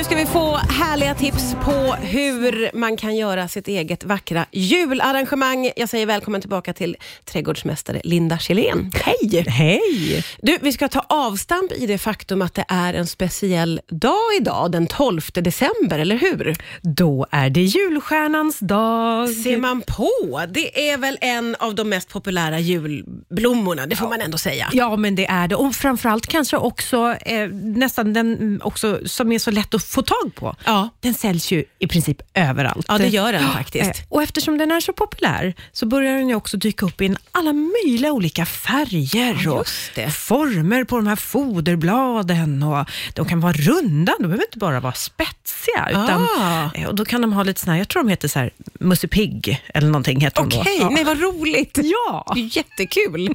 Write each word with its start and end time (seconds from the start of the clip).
Nu 0.00 0.04
ska 0.04 0.16
vi 0.16 0.26
få 0.26 0.56
härliga 0.56 1.14
tips 1.14 1.54
på 1.64 1.94
hur 2.00 2.76
man 2.76 2.96
kan 2.96 3.16
göra 3.16 3.48
sitt 3.48 3.68
eget 3.68 4.04
vackra 4.04 4.46
jularrangemang. 4.52 5.70
Jag 5.76 5.88
säger 5.88 6.06
välkommen 6.06 6.40
tillbaka 6.40 6.72
till 6.72 6.96
trädgårdsmästare 7.24 8.00
Linda 8.04 8.38
Kjellén. 8.38 8.92
Hej! 8.94 9.44
Hej! 9.48 10.24
Du, 10.42 10.58
vi 10.60 10.72
ska 10.72 10.88
ta 10.88 11.04
avstamp 11.08 11.72
i 11.72 11.86
det 11.86 11.98
faktum 11.98 12.42
att 12.42 12.54
det 12.54 12.64
är 12.68 12.94
en 12.94 13.06
speciell 13.06 13.80
dag 13.88 14.36
idag, 14.40 14.72
den 14.72 14.86
12 14.86 15.20
december, 15.34 15.98
eller 15.98 16.16
hur? 16.16 16.56
Då 16.82 17.26
är 17.30 17.50
det 17.50 17.62
julstjärnans 17.62 18.58
dag. 18.58 19.28
Ser 19.28 19.56
man 19.56 19.82
på, 19.82 20.42
det 20.48 20.90
är 20.90 20.96
väl 20.96 21.18
en 21.20 21.56
av 21.58 21.74
de 21.74 21.88
mest 21.88 22.08
populära 22.08 22.58
julblommorna, 22.58 23.86
det 23.86 23.96
får 23.96 24.08
man 24.08 24.20
ändå 24.20 24.38
säga. 24.38 24.68
Ja, 24.72 24.96
men 24.96 25.14
det 25.14 25.26
är 25.26 25.48
det. 25.48 25.56
Och 25.56 25.74
framförallt 25.74 26.26
kanske 26.26 26.56
också 26.56 27.14
eh, 27.26 27.48
nästan 27.48 28.12
den 28.12 28.60
också, 28.62 29.00
som 29.04 29.32
är 29.32 29.38
så 29.38 29.50
lätt 29.50 29.74
att 29.74 29.89
få 29.90 30.02
tag 30.02 30.34
på. 30.34 30.56
Ja. 30.64 30.88
Den 31.00 31.14
säljs 31.14 31.52
ju 31.52 31.64
i 31.78 31.86
princip 31.86 32.22
överallt. 32.34 32.86
Ja, 32.88 32.98
det 32.98 33.08
gör 33.08 33.32
den 33.32 33.42
Eh, 33.44 33.52
faktiskt. 33.52 34.02
Och 34.08 34.22
eftersom 34.22 34.58
den 34.58 34.70
är 34.70 34.80
så 34.80 34.92
populär 34.92 35.54
så 35.72 35.86
börjar 35.86 36.14
den 36.16 36.28
ju 36.28 36.34
också 36.34 36.56
dyka 36.56 36.86
upp 36.86 37.00
i 37.00 37.16
alla 37.32 37.52
möjliga 37.52 38.12
olika 38.12 38.46
färger 38.46 39.40
Ja, 39.44 39.52
och 39.52 39.66
former 40.12 40.84
på 40.84 40.96
de 40.96 41.06
här 41.06 41.16
foderbladen. 41.16 42.62
Och 42.62 42.86
de 43.14 43.26
kan 43.28 43.40
vara 43.40 43.52
runda, 43.52 44.12
de 44.18 44.22
behöver 44.26 44.44
inte 44.44 44.58
bara 44.58 44.80
vara 44.80 44.92
spetsiga. 44.92 45.88
Utan, 45.90 46.26
Ah. 46.40 46.70
eh, 46.74 46.86
och 46.88 46.94
då 46.94 47.04
kan 47.04 47.20
de 47.20 47.32
ha 47.32 47.42
lite 47.42 47.60
såna 47.60 47.72
här, 47.72 47.78
jag 47.80 47.88
tror 47.88 48.02
de 48.02 48.08
heter 48.08 48.28
så 48.28 48.38
här, 48.38 48.50
Musse 48.80 49.08
Pigg 49.08 49.62
eller 49.74 49.86
någonting 49.86 50.20
heter 50.20 50.42
Okej, 50.42 50.62
då. 50.78 50.84
Ja. 50.84 50.90
nej 50.90 51.04
vad 51.04 51.20
roligt. 51.20 51.78
Ja. 51.82 52.32
Det 52.34 52.40
är 52.40 52.56
jättekul. 52.56 53.34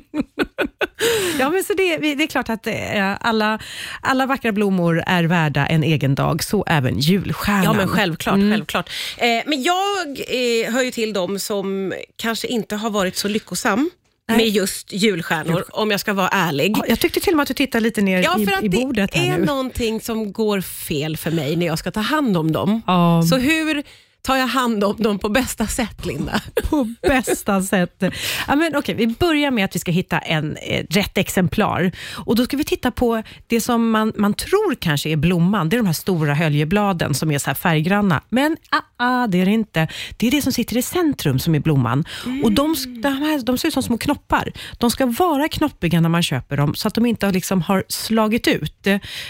Ja, 1.40 1.50
men 1.50 1.64
så 1.64 1.74
det, 1.74 1.98
det 1.98 2.24
är 2.24 2.28
klart 2.28 2.50
att 2.50 2.68
eh, 2.68 2.74
alla, 3.22 3.60
alla 4.02 4.26
vackra 4.26 4.52
blommor 4.52 5.04
är 5.08 5.24
värda 5.24 5.66
en 5.66 5.84
egen 5.84 6.16
dag, 6.16 6.44
så 6.46 6.64
även 6.68 7.00
julstjärnan. 7.00 7.64
Ja, 7.64 7.74
men 7.74 7.88
självklart. 7.88 8.36
Mm. 8.36 8.52
självklart. 8.52 8.90
Eh, 9.18 9.28
men 9.46 9.64
jag 9.64 10.08
eh, 10.08 10.72
hör 10.74 10.82
ju 10.82 10.92
till 10.92 11.14
dem 11.14 11.40
som 11.40 11.94
kanske 12.16 12.48
inte 12.48 12.76
har 12.76 12.90
varit 12.90 13.18
så 13.18 13.28
lyckosam 13.28 13.90
Nej. 14.28 14.38
med 14.38 14.48
just 14.50 14.94
julstjärnor, 14.94 15.64
om 15.70 15.92
jag 15.92 16.00
ska 16.00 16.14
vara 16.14 16.28
ärlig. 16.28 16.74
Ja, 16.78 16.86
Jag 16.88 17.00
tyckte 17.00 17.20
till 17.20 17.34
och 17.34 17.38
med 17.38 17.42
att 17.42 17.48
du 17.48 17.54
tittade 17.54 17.84
lite 17.84 18.02
ner 18.02 18.24
Ja, 18.24 18.40
i, 18.40 18.46
för 18.46 18.54
att 18.54 18.64
i 18.64 18.70
bordet 18.70 19.12
det 19.12 19.20
här 19.20 19.34
är 19.34 19.38
nu. 19.40 19.46
någonting 19.46 20.02
som 20.02 20.32
går 20.34 20.62
fel 20.62 21.18
för 21.18 21.32
mig 21.32 21.56
när 21.56 21.66
jag 21.66 21.80
ska 21.80 21.92
ta 21.92 22.00
hand 22.00 22.38
om 22.38 22.52
dem. 22.52 22.82
Ja. 22.88 23.24
Så 23.30 23.38
hur 23.38 23.84
tar 24.26 24.38
jag 24.38 24.48
hand 24.48 24.84
om 24.84 24.96
dem 24.98 25.20
på 25.20 25.30
bästa 25.30 25.68
sätt, 25.68 26.06
Linda? 26.06 26.42
på 26.70 26.94
bästa 27.02 27.62
sätt. 27.62 28.04
Ja, 28.48 28.56
men 28.56 28.76
okej, 28.76 28.96
vi 28.96 29.08
börjar 29.08 29.52
med 29.52 29.66
att 29.66 29.76
vi 29.76 29.80
ska 29.80 29.92
hitta 29.92 30.20
en 30.20 30.58
eh, 30.58 30.86
rätt 30.90 31.18
exemplar. 31.18 31.92
Och 32.14 32.36
Då 32.36 32.46
ska 32.46 32.58
vi 32.58 32.64
titta 32.64 32.92
på 32.92 33.24
det 33.48 33.62
som 33.62 33.92
man, 33.92 34.14
man 34.16 34.34
tror 34.34 34.76
kanske 34.76 35.10
är 35.10 35.16
blomman. 35.16 35.70
Det 35.70 35.76
är 35.76 35.78
de 35.78 35.86
här 35.86 35.94
stora 35.94 36.34
höljebladen 36.34 37.14
som 37.14 37.32
är 37.32 37.38
så 37.38 37.50
här 37.50 37.56
färggranna. 37.56 38.22
Men 38.30 38.58
ah, 38.70 38.82
ah, 38.98 39.28
det 39.28 39.42
är 39.42 39.46
det 39.46 39.52
inte. 39.52 39.88
Det 40.18 40.28
är 40.28 40.32
det 40.32 40.42
som 40.42 40.52
sitter 40.52 40.78
i 40.78 40.82
centrum 40.82 41.40
som 41.40 41.56
är 41.56 41.60
blomman. 41.60 42.06
Och 42.44 42.52
de, 42.52 42.76
de, 43.02 43.10
här, 43.10 43.44
de 43.46 43.58
ser 43.58 43.68
ut 43.68 43.74
som 43.74 43.84
små 43.84 43.98
knoppar. 43.98 44.52
De 44.78 44.92
ska 44.92 45.06
vara 45.06 45.48
knoppiga 45.48 46.02
när 46.02 46.10
man 46.10 46.24
köper 46.24 46.58
dem, 46.58 46.76
så 46.76 46.88
att 46.88 46.94
de 46.94 47.06
inte 47.06 47.32
liksom 47.32 47.62
har 47.62 47.84
slagit 47.88 48.48
ut. 48.48 48.88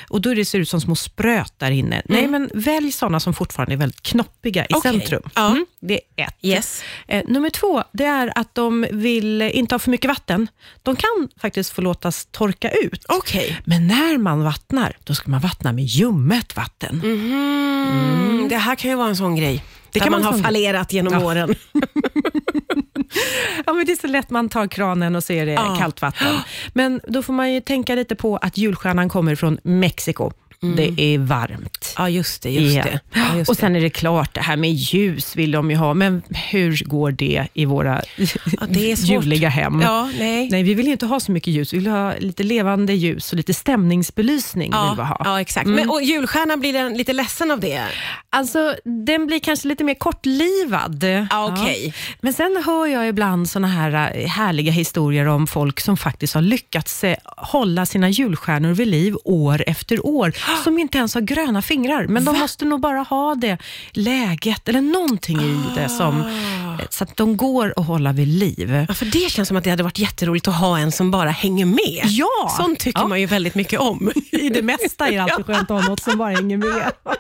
Och 0.10 0.22
Då 0.22 0.34
det 0.34 0.46
ser 0.46 0.60
ut 0.60 0.70
som 0.70 0.82
små 0.82 0.96
spröt 0.96 1.54
där 1.58 1.72
inne. 1.72 2.02
Nej, 2.06 2.28
men 2.28 2.50
välj 2.54 2.92
sådana 2.92 3.20
som 3.20 3.34
fortfarande 3.34 3.76
är 3.76 3.78
väldigt 3.78 4.02
knoppiga 4.02 4.66
i 4.66 4.74
centrum. 4.92 5.22
ja. 5.36 5.48
Mm, 5.52 5.66
det 5.80 6.00
är 6.16 6.26
ett. 6.26 6.36
Yes. 6.42 6.84
Eh, 7.08 7.24
nummer 7.28 7.50
två, 7.50 7.84
det 7.92 8.06
är 8.06 8.32
att 8.36 8.56
de 8.56 8.86
vill 8.92 9.42
inte 9.42 9.76
ha 9.76 9.80
för 9.80 9.92
mycket 9.92 10.08
vatten. 10.10 10.48
De 10.84 10.96
kan 10.96 11.30
faktiskt 11.42 11.70
få 11.74 11.82
låtas 11.82 12.26
torka 12.32 12.70
ut. 12.70 13.06
Okej. 13.08 13.62
Men 13.66 13.88
när 13.88 14.18
man 14.18 14.44
vattnar, 14.44 14.98
då 15.04 15.16
ska 15.16 15.32
man 15.32 15.40
vattna 15.42 15.72
med 15.74 15.84
ljummet 15.84 16.56
vatten. 16.56 17.02
Mm. 17.04 18.48
Det 18.50 18.58
här 18.58 18.76
kan 18.76 18.90
ju 18.92 18.98
vara 18.98 19.08
en 19.10 19.16
sån 19.16 19.36
grej. 19.36 19.64
Det 19.92 20.00
kan 20.00 20.12
man 20.12 20.22
vara 20.24 20.36
ha 20.36 20.44
fallerat 20.44 20.94
genom 20.94 21.14
Ja. 21.14 21.26
åren. 21.26 21.56
Ja, 23.66 23.74
men 23.74 23.86
det 23.86 23.92
är 23.92 23.96
så 23.96 24.08
lätt, 24.08 24.30
man 24.30 24.50
tar 24.50 24.68
kranen 24.68 25.16
och 25.16 25.24
så 25.24 25.34
är 25.34 25.46
det 25.46 25.52
Ja. 25.52 25.76
kallt 25.80 26.02
vatten. 26.02 26.36
Men 26.74 27.02
då 27.08 27.24
får 27.24 27.34
man 27.34 27.54
ju 27.54 27.62
tänka 27.62 27.96
lite 27.96 28.16
på 28.16 28.38
att 28.38 28.58
julstjärnan 28.58 29.10
kommer 29.10 29.36
från 29.36 29.58
Mexiko. 29.64 30.32
Det 30.76 30.94
är 31.02 31.18
varmt. 31.20 31.85
Ja, 31.98 32.10
just 32.10 32.42
det. 32.44 32.50
Just 32.52 32.76
Ja. 32.76 32.84
det. 32.84 33.00
Ja, 33.14 33.38
just 33.38 33.50
och 33.50 33.58
sen 33.58 33.76
är 33.76 33.82
det 33.82 33.90
klart, 33.90 34.34
det 34.34 34.42
här 34.42 34.58
med 34.58 34.72
ljus 34.74 35.36
vill 35.36 35.52
de 35.52 35.72
ju 35.72 35.78
ha, 35.78 35.94
men 35.94 36.22
hur 36.52 36.84
går 36.86 37.12
det 37.12 37.48
i 37.54 37.66
våra 37.66 38.02
Ja, 38.18 38.68
juliga 38.96 39.50
hem? 39.50 39.82
Ja, 39.82 40.10
nej. 40.20 40.50
Nej, 40.52 40.64
vi 40.64 40.74
vill 40.74 40.86
ju 40.86 40.92
inte 40.92 41.06
ha 41.06 41.20
så 41.20 41.32
mycket 41.32 41.54
ljus. 41.54 41.74
Vi 41.74 41.78
vill 41.78 41.88
ha 41.88 42.14
lite 42.20 42.44
levande 42.44 42.94
ljus 42.94 43.32
och 43.32 43.38
lite 43.38 43.54
stämningsbelysning. 43.54 44.72
Vill 44.72 44.80
vi 44.96 44.98
Ja, 44.98 45.04
ha. 45.04 45.22
ja, 45.26 45.42
exakt. 45.42 45.68
Men, 45.68 45.90
och 45.90 46.04
julstjärnan 46.04 46.60
blir 46.60 46.74
den 46.74 46.94
lite 46.94 47.14
ledsen 47.14 47.52
av 47.52 47.60
det? 47.60 47.82
Alltså, 48.30 48.76
den 49.06 49.28
blir 49.28 49.40
kanske 49.40 49.68
lite 49.68 49.84
mer 49.84 49.94
kortlivad. 49.94 51.04
Ja, 51.30 51.54
okej. 51.54 51.94
Men 52.22 52.34
sen 52.34 52.64
hör 52.66 52.86
jag 52.88 53.08
ibland 53.08 53.50
såna 53.50 53.68
här 53.68 54.12
eh, 54.18 54.28
härliga 54.28 54.72
historier 54.72 55.28
om 55.28 55.48
folk 55.48 55.80
som 55.80 55.98
faktiskt 55.98 56.34
har 56.34 56.42
lyckats 56.42 57.04
eh, 57.04 57.16
hålla 57.38 57.86
sina 57.86 58.10
julstjärnor 58.10 58.74
vid 58.74 58.88
liv 58.88 59.16
år 59.24 59.64
efter 59.68 60.06
år, 60.06 60.34
som 60.64 60.80
inte 60.80 60.98
ens 60.98 61.14
har 61.14 61.22
gröna 61.22 61.62
fingrar. 61.62 61.85
Men 62.08 62.26
de 62.26 62.40
måste 62.40 62.66
nog 62.66 62.80
bara 62.80 63.00
ha 63.00 63.36
det 63.36 63.58
läget 63.92 64.70
eller 64.70 64.82
någonting 64.82 65.40
i 65.42 65.60
det 65.76 65.90
som, 65.90 66.22
Ah. 66.22 66.82
eh, 66.82 66.88
så 66.90 67.04
att 67.04 67.18
de 67.18 67.38
går 67.38 67.74
att 67.78 67.86
hålla 67.88 68.12
vid 68.14 68.28
liv. 68.28 68.86
Ja, 68.88 68.94
för 68.94 69.06
det 69.06 69.32
känns 69.32 69.48
som 69.48 69.58
att 69.58 69.64
det 69.64 69.70
hade 69.70 69.84
varit 69.84 70.00
jätteroligt 70.00 70.48
att 70.48 70.56
ha 70.60 70.78
en 70.80 70.92
som 70.92 71.12
bara 71.12 71.30
hänger 71.30 71.66
med. 71.66 72.04
Ja. 72.06 72.54
Sånt 72.58 72.80
tycker 72.80 73.00
Ja. 73.02 73.08
man 73.08 73.20
ju 73.22 73.26
väldigt 73.26 73.56
mycket 73.56 73.80
om. 73.80 74.12
I 74.32 74.50
det 74.50 74.62
mesta 74.62 75.08
är 75.08 75.12
det 75.12 75.18
alltid 75.20 75.46
skönt 75.56 75.72
att 75.72 75.82
ha 75.84 75.90
något 75.90 76.00
som 76.04 76.18
bara 76.18 76.30
hänger 76.30 76.58
med. 76.58 76.92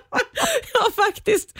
ja, 0.80 1.04
faktiskt. 1.06 1.58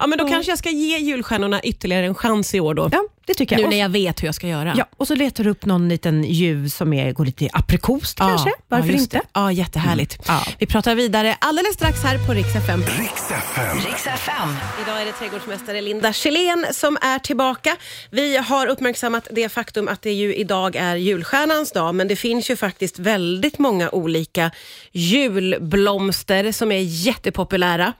Ja, 0.00 0.06
men 0.06 0.18
då 0.18 0.28
kanske 0.28 0.52
jag 0.52 0.58
ska 0.58 0.70
ge 0.70 0.98
julstjärnorna 0.98 1.60
ytterligare 1.60 2.06
en 2.06 2.14
chans 2.14 2.54
i 2.54 2.60
år 2.60 2.74
då. 2.74 2.88
Ja, 2.92 3.04
det 3.28 3.34
tycker 3.34 3.56
jag. 3.56 3.62
Nu 3.62 3.70
när 3.70 3.76
jag 3.82 3.88
vet 3.88 4.22
hur 4.22 4.28
jag 4.28 4.34
ska 4.34 4.46
göra. 4.48 4.74
Ja, 4.76 4.86
och 4.96 5.06
så 5.06 5.14
letar 5.14 5.44
du 5.44 5.50
upp 5.50 5.64
någon 5.64 5.88
liten 5.88 6.24
ljuv 6.24 6.68
som 6.68 6.92
är, 6.92 7.12
går 7.12 7.24
lite 7.24 7.48
aprikost 7.52 8.18
kanske. 8.18 8.52
Varför 8.68 8.88
ja, 8.88 8.94
inte? 8.98 9.16
Det. 9.16 9.22
Ja, 9.32 9.52
jättehärligt. 9.52 10.18
Ja. 10.26 10.42
Vi 10.58 10.66
pratar 10.66 10.94
vidare 10.94 11.36
alldeles 11.40 11.74
strax 11.74 12.02
här 12.02 12.26
på 12.26 12.32
Rix 12.32 12.56
FM. 12.56 12.80
Riks 12.80 14.06
FM. 14.06 14.48
Idag 14.82 15.02
är 15.02 15.06
det 15.06 15.12
trädgårdsmästare 15.12 15.80
Linda 15.80 16.12
Kjellén 16.12 16.66
som 16.72 16.98
är 17.02 17.18
tillbaka. 17.18 17.76
Vi 18.10 18.36
har 18.36 18.66
uppmärksammat 18.66 19.28
det 19.30 19.48
faktum 19.48 19.88
att 19.88 20.02
det 20.02 20.12
ju 20.12 20.34
idag 20.34 20.76
är 20.76 20.96
julstjärnans 20.96 21.72
dag, 21.72 21.94
men 21.94 22.08
det 22.08 22.16
finns 22.16 22.50
ju 22.50 22.56
faktiskt 22.56 22.98
väldigt 22.98 23.58
många 23.58 23.90
olika 23.90 24.50
julblomster 24.92 26.52
som 26.52 26.72
är 26.72 26.80
jättepopulära. 26.80 27.92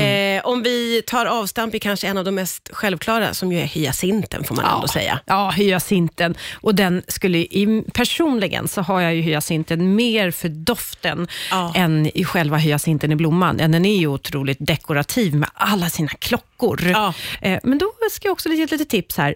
Eh, 0.00 0.46
om 0.46 0.62
vi 0.62 1.02
tar 1.06 1.26
avstamp 1.26 1.74
i 1.74 1.78
kanske 1.78 2.08
en 2.08 2.18
av 2.18 2.24
de 2.24 2.30
mest 2.34 2.70
självklara, 2.72 3.34
som 3.34 3.52
ju 3.52 3.58
är 3.60 3.64
hyacinten 3.64 4.44
får 4.44 4.54
man 4.54 4.64
ändå 4.64 4.88
säga. 4.88 5.20
Ja, 5.26 5.50
hyacinten. 5.50 6.34
Och 6.54 6.74
den 6.74 7.02
skulle, 7.08 7.38
i, 7.38 7.84
personligen 7.92 8.68
så 8.68 8.82
har 8.82 9.00
jag 9.00 9.14
ju 9.14 9.20
hyacinten 9.20 9.94
mer 9.94 10.30
för 10.30 10.48
doften 10.48 11.28
Ja. 11.50 11.72
än 11.76 12.10
i 12.14 12.24
själva 12.24 12.56
hyacinten 12.56 13.12
i 13.12 13.16
blomman. 13.16 13.56
Den 13.56 13.84
är 13.84 13.96
ju 13.96 14.06
otroligt 14.06 14.58
dekorativ 14.60 15.34
med 15.34 15.48
alla 15.54 15.90
sina 15.90 16.08
klockor. 16.08 16.80
Ja. 16.86 17.14
Eh, 17.40 17.58
men 17.62 17.78
då 17.78 17.92
ska 18.10 18.28
jag 18.28 18.32
också 18.32 18.48
ge 18.48 18.62
ett 18.62 18.70
litet 18.70 18.88
tips 18.88 19.16
här. 19.16 19.34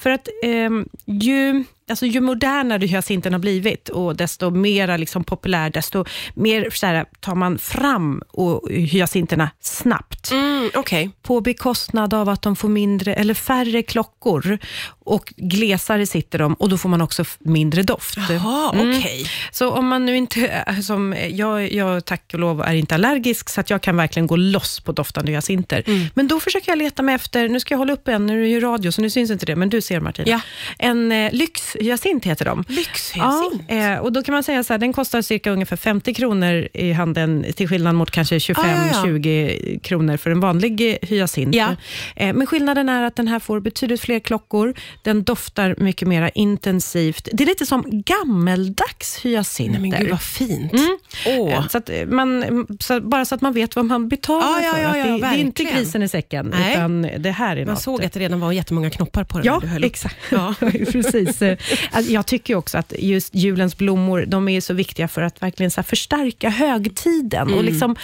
För 0.00 0.10
att 0.10 0.28
ehm, 0.44 0.88
ju, 1.04 1.64
alltså, 1.90 2.06
ju 2.06 2.20
modernare 2.20 2.86
hyacinten 2.86 3.32
har 3.32 3.40
blivit 3.40 3.88
och 3.88 4.16
desto 4.16 4.50
mer 4.50 4.98
liksom, 4.98 5.24
populär, 5.24 5.70
desto 5.70 6.04
mer 6.34 6.70
så 6.72 6.86
här, 6.86 7.04
tar 7.20 7.34
man 7.34 7.58
fram 7.58 8.22
och, 8.32 8.70
hyacinterna 8.70 9.50
snabbt 9.60 10.30
Mm, 10.32 10.70
Okej. 10.74 11.10
på 11.22 11.40
bekostnad 11.40 12.14
av 12.14 12.28
att 12.28 12.42
de 12.42 12.56
får 12.56 12.68
mindre 12.68 13.14
eller 13.14 13.34
färre 13.34 13.82
klockor 13.82 14.58
och 15.04 15.32
glesare 15.36 16.06
sitter 16.06 16.38
de 16.38 16.54
och 16.54 16.68
då 16.68 16.78
får 16.78 16.88
man 16.88 17.00
också 17.00 17.24
mindre 17.38 17.82
doft. 17.82 18.16
Jaha, 18.30 18.72
Mm. 18.74 18.98
okej. 18.98 19.26
Så 19.52 19.70
om 19.70 19.86
man 19.86 20.06
nu 20.06 20.16
inte, 20.16 20.64
som 20.86 21.14
jag, 21.30 21.72
jag 21.72 22.04
tack 22.04 22.30
och 22.32 22.38
lov 22.38 22.60
är 22.62 22.74
inte 22.74 22.94
allergisk, 22.94 23.48
så 23.48 23.60
att 23.60 23.70
jag 23.70 23.82
kan 23.82 23.96
verkligen 23.96 24.26
gå 24.26 24.36
loss 24.36 24.80
på 24.80 24.92
doftande 24.92 25.30
hyacinter. 25.32 25.82
Mm. 25.86 26.06
Men 26.14 26.28
då 26.28 26.40
försöker 26.40 26.70
jag 26.72 26.78
leta 26.78 27.02
mig 27.02 27.14
efter, 27.14 27.48
nu 27.48 27.60
ska 27.60 27.74
jag 27.74 27.78
hålla 27.78 27.92
upp 27.92 28.08
en, 28.08 28.26
nu 28.26 28.38
är 28.38 28.42
det 28.42 28.48
ju 28.48 28.60
radio 28.60 28.90
så 28.92 29.02
nu 29.02 29.10
syns 29.10 29.30
inte 29.30 29.46
det, 29.46 29.56
men 29.56 29.68
du 29.70 29.80
ser 29.80 30.00
Martina. 30.00 30.28
Ja. 30.28 30.40
En 30.78 31.12
eh, 31.12 31.32
lyxhyacint 31.80 32.24
heter 32.24 32.44
de. 32.44 32.64
Lyxhyacint. 32.68 33.62
Ja, 33.68 33.74
eh, 33.94 33.98
och 33.98 34.12
då 34.12 34.22
kan 34.22 34.32
man 34.34 34.42
säga 34.42 34.64
så 34.64 34.72
här, 34.72 34.78
den 34.78 34.92
kostar 34.92 35.22
cirka 35.22 35.50
ungefär 35.50 35.76
50 35.76 36.14
kronor 36.14 36.68
i 36.72 36.92
handeln, 36.92 37.46
till 37.56 37.68
skillnad 37.68 37.94
mot 37.94 38.10
kanske 38.10 38.36
Ah, 38.36 38.38
ja, 38.66 38.86
ja. 38.92 39.02
25-20 39.04 39.80
kronor 39.80 40.16
för 40.16 40.30
en 40.30 40.40
vanlig 40.40 40.80
eh, 40.90 41.08
hyacint. 41.08 41.54
Ja. 41.54 41.76
Eh, 42.16 42.32
Men 42.34 42.46
skillnaden 42.46 42.88
är 42.88 43.02
att 43.02 43.16
den 43.16 43.28
här 43.28 43.38
får 43.38 43.60
betydligt 43.60 44.00
fler 44.00 44.18
klockor. 44.18 44.74
Den 45.02 45.22
doftar 45.22 45.74
mycket 45.78 46.08
mer 46.08 46.30
intensivt. 46.34 47.28
Det 47.32 47.44
är 47.44 47.46
lite 47.46 47.66
som 47.66 47.84
gammeldags 48.04 49.18
hyacinter. 49.22 49.80
Nej, 49.80 49.90
men 49.90 50.00
gud 50.00 50.10
vad 50.10 50.22
fint. 50.22 50.72
Mm. 50.72 51.48
Eh, 51.48 51.66
Så 51.68 51.80
man, 52.06 52.66
så 52.80 53.00
bara 53.00 53.24
så 53.24 53.34
att 53.34 53.40
man 53.40 53.52
vet 53.52 53.76
vad 53.76 53.84
man 53.84 54.08
betalar 54.08 54.60
Ja, 54.60 54.66
ja, 54.66 54.72
för. 54.74 54.82
ja, 54.82 54.96
ja, 54.96 55.06
det, 55.06 55.18
det 55.18 55.26
är 55.26 55.36
inte 55.36 55.64
grisen 55.64 56.02
i 56.02 56.08
säcken, 56.08 56.46
Nej. 56.58 56.72
utan 56.72 57.02
det 57.18 57.30
här 57.30 57.56
är 57.56 57.64
Man 57.64 57.74
något. 57.74 57.82
såg 57.82 58.04
att 58.04 58.12
det 58.12 58.20
redan 58.20 58.40
var 58.40 58.52
jättemånga 58.52 58.90
knoppar 58.90 59.24
på 59.24 59.38
den 59.38 59.46
Ja, 59.46 59.62
exakt. 59.86 60.16
Ja. 60.30 60.54
Precis. 60.92 61.42
Alltså, 61.90 62.12
Jag 62.12 62.26
tycker 62.26 62.54
också 62.54 62.78
att 62.78 62.92
just 62.98 63.34
julens 63.34 63.76
blommor, 63.76 64.24
de 64.26 64.48
är 64.48 64.60
så 64.60 64.74
viktiga 64.74 65.08
för 65.08 65.22
att 65.22 65.42
verkligen 65.42 65.70
så 65.70 65.82
förstärka 65.82 66.48
högtiden 66.50 67.54
och 67.54 67.64
liksom 67.64 67.96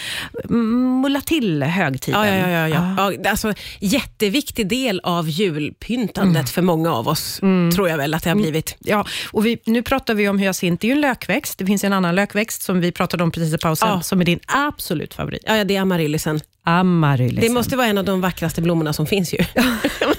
mm, 0.44 1.00
mulla 1.00 1.20
till 1.20 1.62
högtiden. 1.62 2.20
Ja, 2.20 2.36
ja, 2.36 2.48
ja, 2.48 2.68
ja, 2.68 2.94
ja. 2.96 3.12
ja 3.24 3.30
alltså, 3.30 3.54
jätteviktig 3.80 4.68
del 4.68 5.00
av 5.04 5.28
julpyntandet 5.28 6.50
för 6.50 6.62
många 6.62 6.92
av 6.94 7.08
oss, 7.08 7.40
tror 7.74 7.88
jag 7.88 7.96
väl 7.96 8.14
att 8.14 8.22
det 8.24 8.30
har 8.30 8.36
blivit. 8.36 8.76
Ja, 8.78 9.06
och 9.32 9.46
vi, 9.46 9.58
nu 9.66 9.82
pratar 9.82 10.14
vi 10.14 10.28
om 10.28 10.38
hyacint, 10.38 10.80
det 10.80 10.86
är 10.86 10.88
ju 10.88 10.94
en 10.94 11.00
lökväxt. 11.00 11.58
Det 11.58 11.66
finns 11.66 11.84
en 11.84 11.92
annan 11.92 12.14
lökväxt 12.14 12.62
som 12.62 12.80
vi 12.80 12.92
pratade 12.92 13.22
om 13.22 13.30
precis 13.30 13.54
i 13.54 13.58
pausen, 13.58 13.88
Ja. 13.88 14.00
som 14.00 14.20
är 14.20 14.24
din 14.24 14.40
absolut 14.46 15.14
favorit. 15.14 15.42
Ja, 15.46 15.56
ja, 15.56 15.64
det 15.64 15.76
är 15.76 15.80
amaryllisen. 15.80 16.40
Amaryllisen. 16.64 17.48
Det 17.48 17.54
måste 17.54 17.76
vara 17.76 17.86
en 17.86 17.98
av 17.98 18.04
de 18.04 18.20
vackraste 18.20 18.62
blommorna 18.62 18.92
som 18.92 19.06
finns 19.06 19.34
ju. 19.34 19.38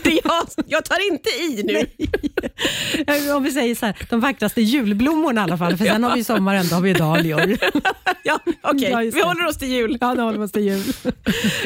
jag, 0.03 0.47
jag 0.67 0.85
tar 0.85 1.11
inte 1.11 1.29
i 1.29 1.63
nu. 1.63 1.85
Ja, 3.07 3.35
Om 3.35 3.43
vi 3.43 3.51
säger 3.51 3.75
så 3.75 3.85
här, 3.85 3.95
de 4.09 4.19
vackraste 4.19 4.61
julblommorna 4.61 5.41
i 5.41 5.43
alla 5.43 5.57
fall, 5.57 5.77
för 5.77 5.85
sen 5.85 6.03
har 6.03 6.15
vi 6.15 6.23
sommaren, 6.23 6.65
då 6.69 6.75
har 6.75 6.81
vi 6.81 6.93
dahlior. 6.93 7.57
Ja, 8.25 8.39
Okej, 8.61 9.05
just 9.05 9.17
vi 9.17 9.21
håller 9.21 9.45
oss 9.47 9.57
till 9.57 9.67
jul. 9.67 9.97
Ja, 10.01 10.15
det 10.15 10.21
håller 10.21 10.41
oss 10.41 10.51
till 10.51 10.61
jul. 10.61 10.83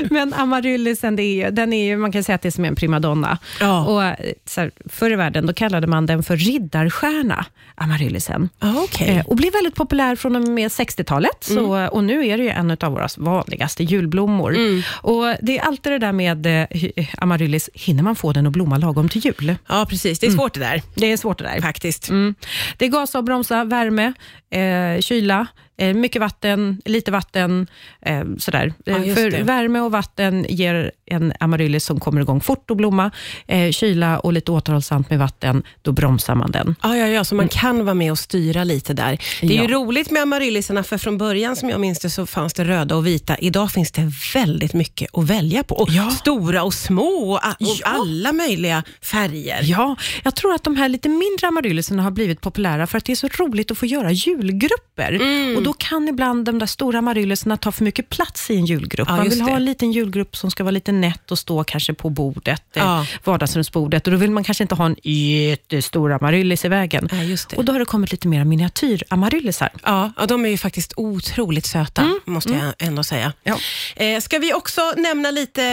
Men 0.10 0.34
amaryllisen, 0.34 1.16
det 1.16 1.24
är, 1.24 1.46
ju- 1.46 1.52
den 1.52 1.74
är 1.74 1.86
ju, 1.86 1.98
man 1.98 2.12
kan 2.12 2.24
säga 2.24 2.36
att 2.36 2.42
det 2.42 2.50
är 2.50 2.52
som 2.52 2.66
en 2.66 2.76
primadonna. 2.76 3.38
Ja. 3.60 3.86
Och, 3.86 4.04
eh, 4.04 4.16
så 4.46 4.62
här, 4.62 4.72
förr 4.86 5.12
i 5.12 5.16
världen 5.16 5.46
då 5.46 5.54
kallade 5.54 5.88
man 5.88 6.06
den 6.06 6.24
för 6.24 6.38
riddarstjärna, 6.38 7.46
amaryllisen. 7.76 8.50
Ja, 8.60 8.74
okej. 8.84 9.08
Eh, 9.10 9.26
och 9.26 9.36
blev 9.36 9.54
väldigt 9.54 9.76
populär 9.76 10.16
från 10.16 10.36
och 10.36 10.42
med 10.48 10.68
60-talet. 10.72 11.38
Så, 11.44 11.74
Mm. 11.76 11.90
och 11.90 12.04
nu 12.04 12.28
är 12.28 12.38
det 12.38 12.44
ju 12.44 12.50
en 12.50 12.72
av 12.82 12.92
våra 12.92 13.08
vanligaste 13.18 13.84
julblommor. 13.84 14.56
Mm. 14.56 14.67
Och 15.02 15.26
Det 15.42 15.58
är 15.58 15.62
alltid 15.62 15.92
det 15.92 16.00
där 16.00 16.12
med 16.12 16.46
eh, 16.46 17.08
amaryllis, 17.18 17.70
hinner 17.74 18.04
man 18.04 18.16
få 18.16 18.34
den 18.34 18.48
att 18.48 18.54
blomma 18.54 18.78
lagom 18.78 19.10
till 19.10 19.26
jul? 19.26 19.56
Ja, 19.68 19.86
precis. 19.90 20.20
Det 20.20 20.28
är 20.28 20.32
svårt 20.32 20.54
det 20.54 20.60
där, 20.60 20.82
Det 20.96 21.12
är 21.12 21.18
svårt 21.18 21.38
det 21.38 21.44
där. 21.44 21.62
faktiskt. 21.62 22.10
Mm. 22.10 22.36
Det 22.78 22.86
är 22.86 22.90
gasavbromsa, 22.90 23.64
värme, 23.64 24.14
eh, 24.52 25.02
kyla, 25.02 25.48
mycket 25.78 26.20
vatten, 26.20 26.82
lite 26.86 27.12
vatten. 27.12 27.68
Eh, 28.02 28.22
sådär. 28.38 28.74
Ja, 28.86 28.98
Eh, 28.98 29.16
För 29.16 29.32
det. 29.32 29.44
värme 29.44 29.80
och 29.80 29.92
vatten 29.92 30.46
ger 30.50 30.92
en 31.06 31.34
amaryllis 31.40 31.86
som 31.86 32.00
kommer 32.00 32.22
igång 32.22 32.42
fort 32.42 32.72
att 32.72 32.78
blomma. 32.78 33.12
Eh, 33.48 33.72
kyla 33.72 34.20
och 34.20 34.34
lite 34.34 34.52
återhållsamt 34.52 35.10
med 35.10 35.20
vatten, 35.20 35.64
då 35.82 35.92
bromsar 35.92 36.36
man 36.36 36.52
den. 36.52 36.76
Ja, 36.84 36.98
ja, 36.98 37.08
ja, 37.08 37.24
så 37.24 37.36
man 37.36 37.48
kan 37.48 37.86
vara 37.86 37.94
med 37.94 38.12
och 38.12 38.20
styra 38.20 38.64
lite 38.64 38.94
där. 38.94 39.18
Det 39.42 39.48
är 39.48 39.52
ju 39.52 39.72
Ja. 39.72 39.78
roligt 39.78 40.12
med 40.12 40.22
amaryllisarna, 40.22 40.84
för 40.84 40.98
från 40.98 41.18
början 41.18 41.56
som 41.56 41.70
jag 41.70 41.80
minns 41.80 42.00
det 42.00 42.10
så 42.10 42.26
fanns 42.26 42.54
det 42.54 42.64
röda 42.66 42.96
och 42.96 43.08
vita. 43.08 43.38
Idag 43.38 43.72
finns 43.72 43.92
det 43.92 44.12
väldigt 44.34 44.74
mycket 44.74 45.10
att 45.18 45.24
välja 45.30 45.64
på. 45.64 45.76
Och 45.76 45.90
Ja. 45.92 46.10
Stora 46.10 46.64
och 46.64 46.74
små 46.74 47.04
och, 47.32 47.40
och 47.62 47.78
alla 47.84 48.34
möjliga 48.34 48.84
färger. 49.02 49.60
Ja, 49.64 49.96
jag 50.24 50.36
tror 50.36 50.54
att 50.54 50.64
de 50.64 50.76
här 50.76 50.90
lite 50.90 51.10
mindre 51.10 51.48
amaryllisarna 51.48 52.04
har 52.04 52.12
blivit 52.12 52.42
populära 52.42 52.88
för 52.88 52.98
att 52.98 53.06
det 53.06 53.12
är 53.12 53.16
så 53.16 53.28
roligt 53.28 53.72
att 53.72 53.78
få 53.78 53.86
göra 53.86 54.12
julgrupper. 54.12 55.12
Mm. 55.14 55.56
Och 55.58 55.64
Då 55.68 55.74
kan 55.74 56.08
ibland 56.08 56.46
de 56.46 56.60
där 56.60 56.66
stora 56.66 57.00
amaryllisarna 57.00 57.58
ta 57.58 57.72
för 57.72 57.84
mycket 57.84 58.10
plats 58.10 58.50
i 58.52 58.56
en 58.56 58.66
julgrupp. 58.66 59.08
Ja, 59.10 59.16
Man 59.16 59.30
vill 59.30 59.42
ha 59.42 59.50
det. 59.50 59.56
en 59.56 59.66
liten 59.66 59.92
julgrupp 59.92 60.36
som 60.36 60.52
ska 60.52 60.64
vara 60.64 60.72
lite 60.72 60.92
nätt 60.92 61.32
och 61.32 61.40
stå 61.40 61.64
kanske 61.64 61.94
på 61.94 62.10
bordet, 62.10 62.78
eh, 62.78 62.84
Ja. 62.84 63.06
vardagsrumsbordet. 63.24 64.08
Och 64.08 64.12
Då 64.14 64.18
vill 64.20 64.32
man 64.32 64.44
kanske 64.44 64.64
inte 64.64 64.76
ha 64.76 64.86
en 64.86 64.96
jättestor 65.04 66.12
amaryllis 66.12 66.66
i 66.66 66.68
vägen. 66.68 67.10
Ja. 67.12 67.58
Och 67.58 67.66
Då 67.66 67.72
har 67.72 67.80
det 67.80 67.86
kommit 67.86 68.12
lite 68.12 68.28
mer 68.28 68.44
miniatyramaryllisar. 68.46 69.70
Ja, 69.84 70.12
ja, 70.18 70.26
de 70.26 70.46
är 70.46 70.50
ju 70.50 70.58
faktiskt 70.58 70.94
otroligt 70.96 71.66
söta, 71.66 72.12
måste 72.26 72.50
jag 72.54 72.74
ändå 72.88 73.04
säga. 73.04 73.34
Ja. 73.44 73.58
Eh, 73.96 74.20
ska 74.22 74.40
vi 74.40 74.54
också 74.54 74.82
nämna 74.98 75.32
lite 75.32 75.64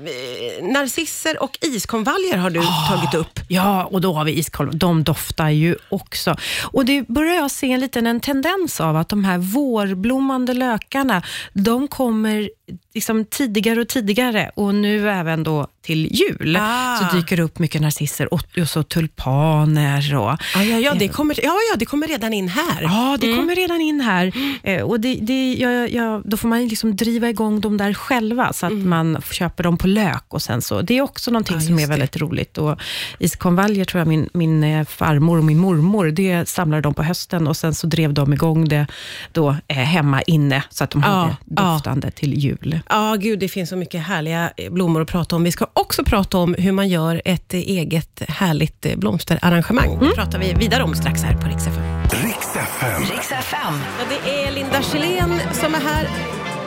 eh, 0.00 0.66
narcisser 0.66 1.42
och 1.42 1.58
iskonvaljer 1.60 2.36
har 2.36 2.50
du 2.50 2.60
tagit 2.88 3.14
upp. 3.14 3.40
Ja, 3.48 3.84
och 3.84 4.00
då 4.00 4.12
har 4.12 4.24
vi 4.24 4.32
iskolv. 4.32 4.76
De 4.76 5.04
doftar 5.04 5.48
ju 5.48 5.76
också. 5.88 6.36
Och 6.62 6.84
Det 6.84 7.08
börjar 7.08 7.34
jag 7.34 7.50
se 7.50 7.72
en 7.72 7.80
liten 7.80 8.06
en 8.06 8.20
tendens 8.20 8.80
av 8.80 8.96
att 8.96 9.08
de 9.08 9.24
här 9.24 9.37
vårblommande 9.38 10.54
lökarna, 10.54 11.22
de 11.52 11.88
kommer 11.88 12.50
liksom 12.94 13.24
tidigare 13.24 13.80
och 13.80 13.88
tidigare 13.88 14.50
och 14.54 14.74
nu 14.74 15.10
även 15.10 15.42
då 15.42 15.66
till 15.82 16.06
jul 16.12 16.56
Ah. 16.60 16.96
så 16.96 17.16
dyker 17.16 17.36
det 17.36 17.42
upp 17.42 17.58
mycket 17.58 17.80
narcisser 17.82 18.34
och, 18.34 18.44
och 18.60 18.68
så 18.68 18.82
tulpaner. 18.82 20.14
Och, 20.16 20.38
Ja, 20.54 20.62
ja, 20.62 20.78
ja, 20.78 20.94
det 20.94 21.08
kommer, 21.08 21.36
ja, 21.44 21.52
ja, 21.72 21.76
det 21.78 21.84
kommer 21.86 22.06
redan 22.08 22.32
in 22.32 22.48
här. 22.48 22.82
Ja, 22.82 23.16
det 23.20 23.36
kommer 23.36 23.54
redan 23.56 23.80
in 23.80 24.00
här. 24.00 24.32
Eh, 24.62 24.82
och 24.82 25.00
det, 25.00 25.14
det, 25.14 25.54
ja, 25.54 25.70
ja, 25.70 26.22
då 26.24 26.36
får 26.36 26.48
man 26.48 26.68
liksom 26.68 26.96
driva 26.96 27.28
igång 27.28 27.60
dem 27.60 27.76
där 27.76 27.94
själva, 27.94 28.52
så 28.52 28.66
att 28.66 28.72
man 28.72 29.22
köper 29.30 29.64
dem 29.64 29.76
på 29.78 29.86
lök. 29.86 30.24
och 30.28 30.42
sen 30.42 30.62
så. 30.62 30.82
Det 30.82 30.98
är 30.98 31.02
också 31.02 31.30
någonting 31.30 31.56
Ja, 31.56 31.60
som 31.60 31.74
är 31.78 31.82
det. 31.82 31.86
väldigt 31.86 32.16
roligt. 32.16 32.58
Och 32.58 32.78
iskonvaljer 33.18 33.84
tror 33.84 33.98
jag 34.00 34.08
min, 34.08 34.28
min 34.32 34.64
eh, 34.64 34.84
farmor 34.86 35.38
och 35.38 35.44
min 35.44 35.58
mormor, 35.58 36.06
det 36.10 36.48
samlade 36.48 36.82
de 36.82 36.94
på 36.94 37.02
hösten 37.02 37.46
och 37.48 37.56
sen 37.56 37.74
så 37.74 37.86
drev 37.86 38.14
de 38.14 38.32
igång 38.32 38.68
det 38.68 38.86
då, 39.32 39.56
eh, 39.68 39.76
hemma 39.76 40.22
inne, 40.22 40.62
så 40.70 40.84
att 40.84 40.90
de 40.90 41.02
Ja, 41.02 41.08
hade 41.08 41.36
ja. 41.56 41.62
doftande 41.72 42.10
till 42.10 42.34
jul. 42.34 42.57
Ja, 42.88 43.16
gud, 43.20 43.38
det 43.38 43.48
finns 43.48 43.70
så 43.70 43.76
mycket 43.76 44.02
härliga 44.02 44.52
eh, 44.56 44.72
blommor 44.72 45.02
att 45.02 45.08
prata 45.08 45.36
om. 45.36 45.44
Vi 45.44 45.52
ska 45.52 45.66
också 45.72 46.04
prata 46.04 46.38
om 46.38 46.54
hur 46.58 46.72
man 46.72 46.88
gör 46.88 47.22
ett 47.24 47.54
eh, 47.54 47.60
eget 47.60 48.22
härligt 48.28 48.86
eh, 48.86 48.96
blomsterarrangemang. 48.96 49.98
Det 50.00 50.14
pratar 50.14 50.38
vi 50.38 50.54
vidare 50.54 50.82
om 50.82 50.94
strax 50.94 51.22
här 51.22 51.34
på 51.36 51.48
Rix 51.48 51.66
FM. 51.66 52.02
Riks 52.22 52.56
FM. 52.56 53.02
FM. 53.38 53.74
Ja, 53.98 54.04
det 54.24 54.30
är 54.30 54.52
Linda 54.52 54.82
Kjellén 54.82 55.40
som 55.52 55.74
är 55.74 55.80
här. 55.80 56.08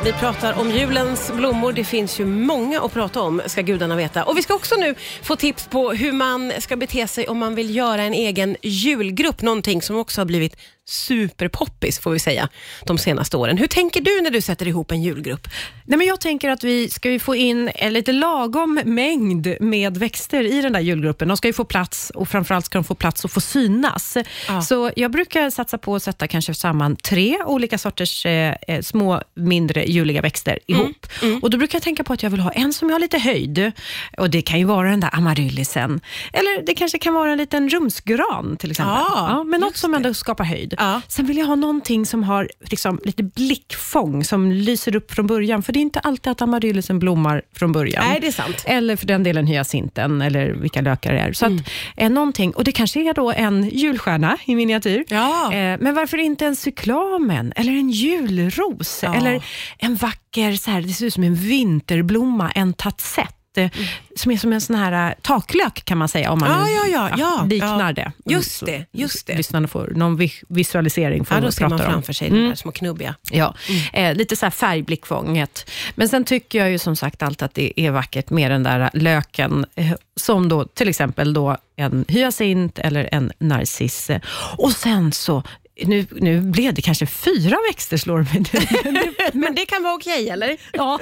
Vi 0.04 0.14
pratar 0.14 0.60
om 0.60 0.72
julens 0.72 1.32
blommor. 1.36 1.74
Det 1.74 1.84
finns 1.84 2.20
ju 2.20 2.26
många 2.26 2.82
att 2.82 2.94
prata 2.94 3.22
om, 3.22 3.42
ska 3.46 3.62
gudarna 3.62 3.96
veta. 3.96 4.24
Och 4.24 4.38
Vi 4.38 4.42
ska 4.44 4.54
också 4.54 4.76
nu 4.76 4.96
få 5.24 5.36
tips 5.36 5.68
på 5.68 5.92
hur 5.92 6.12
man 6.12 6.54
ska 6.60 6.76
bete 6.76 7.08
sig 7.08 7.28
om 7.28 7.38
man 7.38 7.56
vill 7.56 7.76
göra 7.76 8.04
en 8.04 8.14
egen 8.14 8.56
julgrupp. 8.62 9.42
Någonting 9.42 9.82
som 9.82 9.98
också 9.98 10.22
har 10.22 10.26
blivit 10.26 10.56
superpoppis, 10.92 12.00
får 12.00 12.12
vi 12.12 12.20
säga, 12.20 12.50
de 12.86 12.98
senaste 12.98 13.38
åren. 13.38 13.58
Hur 13.58 13.68
tänker 13.68 14.02
du 14.02 14.22
när 14.22 14.30
du 14.32 14.42
sätter 14.42 14.68
ihop 14.68 14.92
en 14.92 15.02
julgrupp? 15.02 15.48
Nej, 15.86 15.98
men 15.98 16.08
jag 16.08 16.22
tänker 16.22 16.50
att 16.50 16.64
vi 16.64 16.90
ska 16.90 17.20
få 17.20 17.36
in 17.36 17.72
en 17.76 17.94
lite 17.94 18.12
lagom 18.12 18.82
mängd 18.86 19.56
med 19.60 19.98
växter 19.98 20.44
i 20.44 20.62
den 20.62 20.74
där 20.74 20.80
julgruppen. 20.80 21.28
De 21.28 21.38
ska 21.38 21.48
ju 21.48 21.54
få 21.54 21.66
plats 21.66 22.10
och 22.10 22.30
framförallt 22.30 22.66
ska 22.66 22.78
de 22.78 22.84
få 22.84 22.96
plats 22.96 23.26
och 23.26 23.32
få 23.32 23.42
synas. 23.42 24.18
Ja. 24.48 24.62
Så 24.62 24.92
jag 24.96 25.12
brukar 25.12 25.50
satsa 25.50 25.78
på 25.78 25.96
att 25.96 26.04
sätta 26.04 26.28
kanske 26.28 26.54
samman 26.54 26.96
tre 26.96 27.38
olika 27.46 27.78
sorters 27.78 28.26
eh, 28.26 28.56
eh, 28.68 28.82
små, 28.82 29.22
mindre 29.36 29.86
juliga 29.86 30.22
växter 30.22 30.60
ihop. 30.68 31.08
Och 31.42 31.50
Då 31.50 31.58
brukar 31.58 31.76
jag 31.76 31.84
tänka 31.84 32.04
på 32.04 32.14
att 32.14 32.24
jag 32.24 32.30
vill 32.30 32.40
ha 32.40 32.52
en 32.52 32.74
som 32.74 32.90
jag 32.90 32.96
har 32.96 33.00
lite 33.00 33.18
höjd. 33.18 33.72
Och 34.18 34.30
Det 34.30 34.42
kan 34.42 34.60
ju 34.60 34.66
vara 34.66 34.90
den 34.90 35.00
där 35.00 35.10
amaryllisen. 35.14 36.02
Eller 36.34 36.66
det 36.66 36.74
kanske 36.76 36.98
kan 36.98 37.14
vara 37.14 37.32
en 37.32 37.38
liten 37.38 37.70
rumsgran 37.70 38.58
till 38.60 38.72
exempel. 38.72 38.96
Ja, 39.08 39.44
men 39.44 39.62
något 39.62 39.78
som 39.78 39.94
ändå 39.94 40.14
skapar 40.14 40.44
höjd. 40.44 40.74
Ja. 40.81 41.01
Sen 41.07 41.25
vill 41.25 41.38
jag 41.38 41.45
ha 41.45 41.56
någonting 41.56 42.06
som 42.06 42.24
har 42.24 42.50
liksom, 42.69 43.00
lite 43.04 43.24
blickfång, 43.24 44.24
som 44.24 44.51
lyser 44.51 44.95
upp 44.95 45.12
från 45.12 45.28
början. 45.28 45.63
För 45.63 45.74
det 45.74 45.80
är 45.80 45.81
inte 45.81 46.00
alltid 46.00 46.31
att 46.31 46.42
amaryllisen 46.42 47.00
blommar 47.00 47.42
från 47.56 47.72
början. 47.72 48.04
Nej, 48.07 48.19
det 48.22 48.28
är 48.28 48.31
sant. 48.31 48.63
Eller 48.66 48.95
för 48.95 49.07
den 49.07 49.23
delen 49.23 49.47
hyacinten, 49.47 50.21
eller 50.21 50.50
vilka 50.54 50.81
lökar 50.81 51.14
det 51.14 51.19
är. 51.19 51.33
Så 51.33 51.45
Mm. 51.45 51.57
att, 51.59 51.66
eh, 51.97 52.09
någonting, 52.09 52.52
och 52.52 52.64
det 52.64 52.71
kanske 52.71 53.09
är 53.09 53.14
då 53.14 53.31
en 53.31 53.69
julstjärna 53.69 54.38
i 54.45 54.56
miniatyr. 54.56 55.04
Ja. 55.07 55.54
Eh, 55.54 55.78
men 55.80 55.94
varför 55.95 56.18
inte 56.18 56.45
en 56.45 56.56
cyklamen, 56.56 57.54
eller 57.56 57.71
en 57.71 57.90
julros, 57.90 59.00
Ja. 59.04 59.16
eller 59.16 59.44
en 59.78 59.95
vacker, 59.95 60.54
så 60.54 60.71
här, 60.71 60.81
det 60.81 60.90
ser 60.90 61.06
ut 61.06 61.14
som 61.14 61.23
en 61.23 61.35
vinterblomma, 61.35 62.52
en 62.52 62.73
tatsett. 62.73 63.35
Eh, 63.58 63.70
Som 64.16 64.31
är 64.31 64.38
som 64.38 64.54
en 64.54 64.62
sån 64.62 64.76
här 64.76 65.10
eh, 65.10 65.14
taklök 65.22 65.86
kan 65.86 65.98
man 65.98 66.08
säga, 66.08 66.31
om 66.31 66.40
man 66.40 66.50
Ja, 66.50 66.68
ja, 66.70 66.88
ja, 66.88 67.10
ja, 67.18 67.46
liknar 67.50 67.88
ja. 67.88 67.94
det. 67.94 68.12
Just 68.34 68.58
Så 68.58 68.66
det, 68.66 68.86
just 68.92 69.28
det. 69.28 69.36
Lyssnarna 69.38 69.68
får 69.68 69.92
någon 69.96 70.16
vi- 70.18 70.34
visualisering. 70.48 71.26
Får 71.26 71.38
Ja, 71.38 71.42
vad 71.42 71.48
då 71.48 71.52
ser 71.52 71.68
man 71.68 71.80
framför 71.80 72.14
sig 72.14 72.30
de 72.30 72.48
där 72.48 72.56
små 72.56 72.72
knubbiga. 72.72 73.16
Ja, 73.31 73.56
eh, 73.94 74.16
lite 74.16 74.36
så 74.36 74.46
här 74.46 74.52
färgblickfånget. 74.52 75.70
Men 75.96 76.10
sen 76.10 76.24
tycker 76.24 76.60
jag 76.60 76.72
ju 76.72 76.80
som 76.80 76.96
sagt 76.96 77.24
alltid 77.24 77.46
att 77.46 77.54
det 77.54 77.80
är 77.81 77.92
vackert 77.92 78.30
med 78.30 78.52
den 78.52 78.64
där 78.64 78.90
löken, 78.94 79.66
eh, 79.76 79.92
som 80.16 80.50
då 80.50 80.66
till 80.66 80.90
exempel 80.90 81.34
då 81.34 81.58
en 81.76 82.06
hyacint 82.08 82.80
eller 82.80 83.10
en 83.12 83.31
narciss. 83.40 84.10
Och 84.58 84.72
sen 84.72 85.12
så, 85.12 85.44
nu, 85.84 86.06
nu 86.12 86.42
blev 86.42 86.74
det 86.74 86.81
kanske 86.81 87.06
fyra 87.06 87.58
växter 87.70 87.98
slår 87.98 88.18
mig 88.18 88.44
nu. 88.54 89.00
Men 89.40 89.56
det 89.56 89.66
kan 89.66 89.84
vara 89.84 89.94
okej, 89.94 90.30
eller? 90.30 90.58
Ja, 90.74 91.00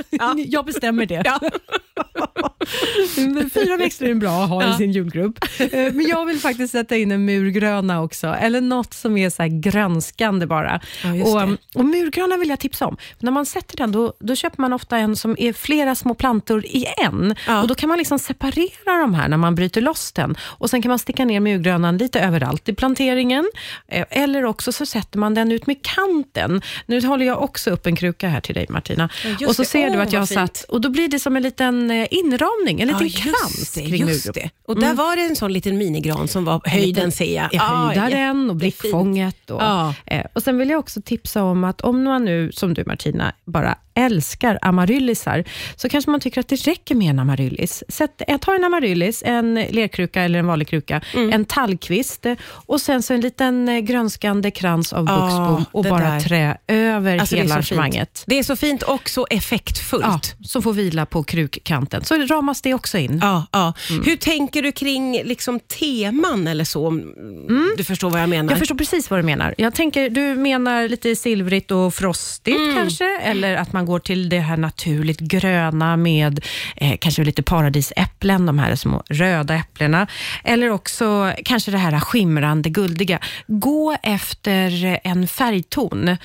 jag 0.47 0.65
bestämmer 0.65 1.05
det. 1.05 1.23
Fyra 3.63 3.77
växter 3.77 4.05
är 4.05 4.15
bra 4.15 4.43
att 4.43 4.49
ha 4.49 4.63
Ja. 4.63 4.73
i 4.73 4.77
sin 4.77 4.91
julgrupp. 4.91 5.37
Eh, 5.59 5.69
Men 5.71 6.07
jag 6.07 6.25
vill 6.25 6.39
faktiskt 6.39 6.71
sätta 6.71 6.95
in 6.97 7.11
en 7.11 7.25
murgröna 7.25 8.01
också, 8.01 8.27
eller 8.27 8.61
något 8.61 8.93
som 8.93 9.17
är 9.17 9.29
så 9.29 9.43
grönskande 9.49 10.45
bara. 10.45 10.79
Ja, 11.03 11.23
och, 11.25 11.41
um, 11.41 11.57
och 11.75 11.85
Murgröna 11.85 12.37
vill 12.37 12.49
jag 12.49 12.59
tipsa 12.59 12.85
om. 12.87 12.97
När 13.19 13.31
man 13.31 13.45
sätter 13.45 13.77
den, 13.77 13.91
då, 13.91 14.13
då 14.19 14.35
köper 14.35 14.61
man 14.61 14.73
ofta 14.73 14.97
en 14.97 15.15
som 15.15 15.35
är 15.39 15.53
flera 15.53 15.95
små 15.95 16.13
plantor 16.13 16.65
i 16.65 16.85
en. 16.97 17.35
Ja. 17.47 17.61
Och 17.61 17.67
Då 17.67 17.75
kan 17.75 17.89
man 17.89 17.97
liksom 17.97 18.19
separera 18.19 19.01
de 19.01 19.13
här 19.13 19.27
när 19.27 19.37
man 19.37 19.55
bryter 19.55 19.81
loss 19.81 20.11
den. 20.11 20.37
Och 20.41 20.69
Sen 20.69 20.81
kan 20.81 20.89
man 20.89 20.99
sticka 20.99 21.25
ner 21.25 21.39
murgrönan 21.39 21.97
lite 21.97 22.19
överallt 22.19 22.69
i 22.69 22.73
planteringen. 22.73 23.49
Eh, 23.87 24.05
Eller 24.09 24.45
också 24.45 24.71
så 24.71 24.85
sätter 24.85 25.19
man 25.19 25.33
den 25.33 25.51
ut 25.51 25.67
med 25.67 25.81
kanten. 25.81 26.61
Nu 26.85 27.05
håller 27.05 27.25
jag 27.25 27.41
också 27.43 27.69
upp 27.69 27.85
en 27.85 27.95
kruka 27.95 28.27
här 28.27 28.41
till 28.41 28.55
dig 28.55 28.65
Martina. 28.69 29.09
Ja, 29.39 29.47
och 29.47 29.55
så 29.55 29.61
det. 29.61 29.67
ser 29.67 29.89
du 29.89 29.95
Åh, 29.95 30.01
att 30.03 30.13
jag 30.13 30.19
har 30.21 30.25
satt, 30.25 30.63
och 30.69 30.81
då 30.81 30.89
blir 30.89 31.07
det 31.07 31.19
som 31.19 31.35
en 31.35 31.43
liten 31.43 31.91
eh, 31.91 32.07
inramning, 32.11 32.81
en 32.81 32.87
liten 32.87 33.07
just 33.07 33.17
krans 33.55 33.71
det, 33.71 33.85
kring 33.85 34.07
just 34.07 34.33
det. 34.33 34.49
Och 34.67 34.79
där 34.79 34.93
var 34.93 35.15
det 35.15 35.21
en 35.21 35.35
sån 35.35 35.53
liten 35.53 35.77
minigran 35.77 36.27
som 36.27 36.45
var 36.45 36.61
höjden 36.65 37.11
ser 37.11 37.35
jag. 37.35 37.53
i 37.53 37.57
höjdaren 37.57 38.49
och 38.49 38.55
jättefint. 38.55 38.81
blickfånget. 38.81 39.49
Och, 39.49 39.61
Ja. 39.61 39.93
eh, 40.05 40.25
och 40.33 40.43
Sen 40.43 40.57
vill 40.57 40.69
jag 40.69 40.79
också 40.79 41.01
tipsa 41.01 41.43
om 41.43 41.63
att 41.63 41.81
om 41.81 42.03
man 42.03 42.25
nu, 42.25 42.51
som 42.51 42.73
du 42.73 42.83
Martina, 42.85 43.33
bara 43.45 43.75
älskar 43.93 44.59
amaryllisar, 44.61 45.43
så 45.75 45.89
kanske 45.89 46.11
man 46.11 46.19
tycker 46.19 46.39
att 46.39 46.47
det 46.47 46.55
räcker 46.67 46.95
med 46.95 47.09
en 47.09 47.19
amaryllis. 47.19 47.83
Sätt, 47.89 48.21
eh, 48.27 48.37
ta 48.37 48.55
en 48.55 48.63
amaryllis, 48.63 49.23
en 49.25 49.53
lerkruka 49.55 50.21
eller 50.23 50.39
en 50.39 50.47
vanlig 50.47 50.67
kruka, 50.67 51.01
Mm. 51.13 51.33
en 51.33 51.45
tallkvist 51.45 52.25
och 52.49 52.81
sen 52.81 53.03
så 53.03 53.13
en 53.13 53.21
liten 53.21 53.69
eh, 53.69 53.79
grönskande 53.79 54.51
krans 54.51 54.93
av 54.93 55.05
Ja, 55.05 55.21
buxbom 55.21 55.65
och 55.71 55.83
bara 55.83 56.09
där. 56.09 56.19
trä 56.19 56.57
över 56.67 57.17
Alltså, 57.17 57.35
hela 57.35 57.53
arrangemanget. 57.55 58.23
Det 58.27 58.39
är 58.39 58.43
så 58.43 58.55
fint 58.55 58.83
och 58.83 59.09
så 59.09 59.27
effektfullt. 59.29 60.03
Ja, 60.05 60.19
som 60.47 60.61
får 60.61 60.73
vila 60.73 61.05
på 61.05 61.23
krukkanten. 61.23 62.03
Så 62.03 62.15
ramas 62.15 62.61
det 62.61 62.73
också 62.73 62.97
in. 62.97 63.19
Ja, 63.21 63.38
ja. 63.51 63.73
Hur 64.05 64.15
tänker 64.15 64.61
du 64.61 64.71
kring 64.71 65.21
liksom 65.23 65.59
teman 65.59 66.47
eller 66.47 66.63
så? 66.63 66.87
om 66.87 67.13
Du 67.77 67.83
förstår 67.83 68.09
vad 68.09 68.21
jag 68.21 68.29
menar? 68.29 68.51
Jag 68.51 68.59
förstår 68.59 68.75
precis 68.75 69.09
vad 69.09 69.19
du 69.19 69.23
menar. 69.23 69.55
Jag 69.57 69.75
tänker, 69.75 70.09
du 70.09 70.35
menar 70.35 70.89
lite 70.89 71.15
silvrigt 71.15 71.71
och 71.71 71.93
frostigt 71.93 72.57
Mm. 72.59 72.75
kanske, 72.75 73.19
eller 73.19 73.55
att 73.55 73.73
man 73.73 73.85
går 73.85 73.99
till 73.99 74.29
det 74.29 74.39
här 74.39 74.57
naturligt 74.57 75.19
gröna 75.19 75.97
med 75.97 76.45
eh, 76.75 76.97
kanske 76.99 77.23
lite 77.23 77.43
paradisäpplen, 77.43 78.45
de 78.45 78.59
här 78.59 78.75
små 78.75 79.03
röda 79.09 79.55
äpplena, 79.55 80.07
eller 80.43 80.69
också 80.69 81.33
kanske 81.45 81.71
det 81.71 81.77
här 81.77 81.99
skimrande 81.99 82.69
guldiga. 82.69 83.19
Gå 83.47 83.97
efter 84.03 84.99
en 85.03 85.27
färgton 85.27 86.17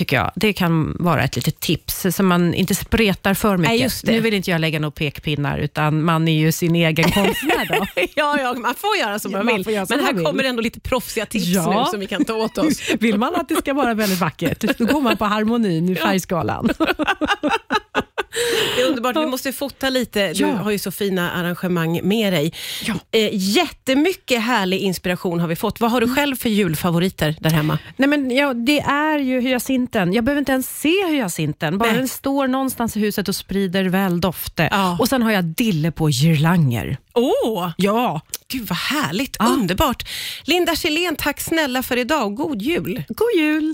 tycker 0.00 0.16
jag. 0.16 0.30
Det 0.34 0.52
kan 0.52 0.96
vara 1.00 1.22
ett 1.22 1.36
litet 1.36 1.60
tips, 1.60 2.06
så 2.10 2.22
man 2.22 2.54
inte 2.54 2.74
spretar 2.74 3.34
för 3.34 3.56
mycket. 3.56 3.70
Nej, 3.72 3.82
just 3.82 4.06
det. 4.06 4.12
Nu 4.12 4.20
vill 4.20 4.34
inte 4.34 4.50
jag 4.50 4.60
lägga 4.60 4.80
några 4.80 4.90
pekpinnar, 4.90 5.58
utan 5.58 6.04
man 6.04 6.28
är 6.28 6.32
ju 6.38 6.52
sin 6.52 6.74
egen 6.76 7.10
konstnär 7.10 7.68
då. 7.78 7.86
ja, 8.14 8.36
ja, 8.40 8.54
man 8.54 8.74
får 8.74 8.96
göra 8.96 9.18
som 9.18 9.30
Ja, 9.32 9.38
man 9.38 9.46
man 9.46 9.62
vill. 9.62 9.74
göra 9.74 9.86
som 9.86 9.96
Men 9.96 10.06
här 10.06 10.12
man 10.12 10.16
vill. 10.18 10.26
kommer 10.26 10.44
ändå 10.44 10.62
lite 10.62 10.80
proffsiga 10.80 11.26
tips 11.26 11.46
Ja. 11.46 11.84
nu 11.84 11.90
som 11.90 12.00
vi 12.00 12.06
kan 12.06 12.24
ta 12.24 12.34
åt 12.34 12.58
oss. 12.58 12.90
Vill 13.00 13.18
man 13.18 13.34
att 13.34 13.48
det 13.48 13.56
ska 13.56 13.74
vara 13.74 13.94
väldigt 13.94 14.18
vackert, 14.20 14.78
då 14.78 14.84
går 14.84 15.00
man 15.00 15.16
på 15.16 15.24
harmonin 15.24 15.88
i 15.88 15.94
färgskalan. 15.96 16.68
Det 18.76 18.82
är 18.82 18.86
underbart. 18.88 19.16
Vi 19.16 19.26
måste 19.26 19.52
fota 19.52 19.90
lite. 19.90 20.32
Du 20.32 20.40
Ja. 20.40 20.48
har 20.56 20.70
ju 20.70 20.78
så 20.78 20.90
fina 20.90 21.30
arrangemang 21.30 22.00
med 22.02 22.32
dig. 22.32 22.52
Ja. 22.86 22.94
Eh, 23.10 23.28
jättemycket 23.32 24.42
härlig 24.42 24.78
inspiration 24.78 25.40
har 25.40 25.48
vi 25.48 25.56
fått. 25.56 25.80
Vad 25.80 25.90
har 25.90 26.00
du 26.00 26.14
själv 26.14 26.36
för 26.36 26.48
julfavoriter 26.48 27.36
där 27.40 27.50
hemma? 27.50 27.78
Nej, 27.96 28.08
men 28.08 28.30
ja, 28.30 28.54
det 28.54 28.80
är 28.80 29.18
ju 29.18 29.40
hyacinten. 29.40 30.12
Jag 30.12 30.24
behöver 30.24 30.38
inte 30.38 30.52
ens 30.52 30.80
se 30.80 31.06
hyacinten, 31.08 31.78
bara 31.78 31.88
Nej. 31.88 31.98
den 31.98 32.08
står 32.08 32.48
någonstans 32.48 32.96
i 32.96 33.00
huset 33.00 33.28
och 33.28 33.36
sprider 33.36 33.84
väl 33.84 34.20
dofter. 34.20 34.68
Ja. 34.70 34.96
Och 35.00 35.08
Sen 35.08 35.22
har 35.22 35.30
jag 35.30 35.44
dille 35.44 35.90
på 35.92 36.08
girlanger. 36.10 36.96
Åh, 37.14 37.70
Ja. 37.76 38.20
gud 38.48 38.66
vad 38.68 38.78
härligt. 38.78 39.36
Underbart. 39.40 40.08
Linda 40.44 40.76
Kjellén, 40.76 41.16
tack 41.16 41.40
snälla 41.40 41.82
för 41.82 41.96
idag 41.96 42.26
och 42.26 42.34
god 42.34 42.62
jul. 42.62 43.02
God 43.08 43.28
jul! 43.36 43.68